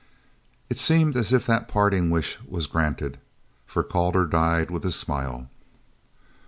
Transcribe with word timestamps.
It 0.67 0.79
seemed 0.79 1.15
as 1.15 1.31
if 1.31 1.45
that 1.45 1.67
parting 1.67 2.09
wish 2.09 2.39
was 2.47 2.65
granted, 2.65 3.19
for 3.67 3.83
Calder 3.83 4.25
died 4.25 4.71
with 4.71 4.83
a 4.83 4.91
smile. 4.91 5.47